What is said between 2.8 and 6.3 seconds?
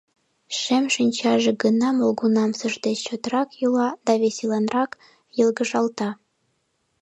деч чотрак йӱла да веселанрак йылгыжалта.